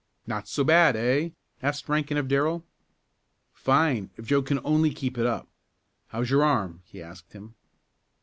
"Not 0.25 0.47
so 0.47 0.63
bad; 0.63 0.95
eh?" 0.95 1.29
asked 1.61 1.87
Rankin 1.87 2.17
of 2.17 2.27
Darrell. 2.27 2.65
"Fine, 3.53 4.09
if 4.17 4.25
Joe 4.25 4.41
can 4.41 4.59
only 4.63 4.89
keep 4.95 5.15
it 5.15 5.27
up. 5.27 5.47
How's 6.07 6.31
your 6.31 6.43
arm?" 6.43 6.81
he 6.85 7.03
asked 7.03 7.33
him. 7.33 7.53